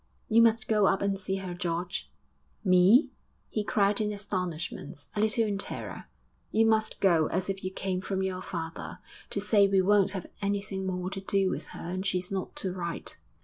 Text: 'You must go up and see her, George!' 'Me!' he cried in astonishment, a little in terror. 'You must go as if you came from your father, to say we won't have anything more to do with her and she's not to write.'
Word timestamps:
'You 0.29 0.41
must 0.41 0.67
go 0.67 0.87
up 0.87 1.03
and 1.03 1.15
see 1.15 1.35
her, 1.35 1.53
George!' 1.53 2.09
'Me!' 2.63 3.11
he 3.49 3.63
cried 3.63 4.01
in 4.01 4.11
astonishment, 4.11 5.05
a 5.15 5.19
little 5.21 5.43
in 5.45 5.59
terror. 5.59 6.05
'You 6.49 6.65
must 6.65 6.99
go 7.01 7.27
as 7.27 7.49
if 7.49 7.63
you 7.63 7.69
came 7.69 8.01
from 8.01 8.23
your 8.23 8.41
father, 8.41 8.97
to 9.29 9.39
say 9.39 9.67
we 9.67 9.79
won't 9.79 10.13
have 10.13 10.25
anything 10.41 10.87
more 10.87 11.11
to 11.11 11.21
do 11.21 11.51
with 11.51 11.67
her 11.77 11.87
and 11.91 12.03
she's 12.03 12.31
not 12.31 12.55
to 12.55 12.73
write.' 12.73 13.19